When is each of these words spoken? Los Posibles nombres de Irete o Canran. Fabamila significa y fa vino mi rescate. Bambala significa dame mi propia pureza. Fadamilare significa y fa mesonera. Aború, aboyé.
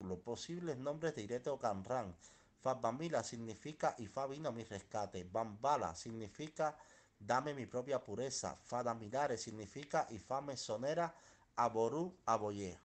Los 0.00 0.20
Posibles 0.20 0.78
nombres 0.78 1.16
de 1.16 1.22
Irete 1.22 1.50
o 1.50 1.58
Canran. 1.58 2.14
Fabamila 2.62 3.24
significa 3.24 3.96
y 3.98 4.06
fa 4.06 4.26
vino 4.28 4.52
mi 4.52 4.62
rescate. 4.62 5.24
Bambala 5.24 5.94
significa 5.94 6.76
dame 7.18 7.52
mi 7.52 7.66
propia 7.66 7.98
pureza. 8.00 8.54
Fadamilare 8.54 9.36
significa 9.36 10.06
y 10.10 10.18
fa 10.18 10.40
mesonera. 10.40 11.12
Aború, 11.56 12.16
aboyé. 12.26 12.78